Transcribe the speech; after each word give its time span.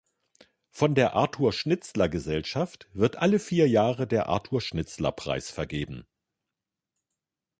Von 0.71 0.95
der 0.95 1.13
Arthur-Schnitzler-Gesellschaft 1.13 2.89
wird 2.95 3.17
alle 3.17 3.37
vier 3.37 3.67
Jahre 3.69 4.07
der 4.07 4.29
Arthur-Schnitzler-Preis 4.29 5.51
vergeben. 5.51 6.07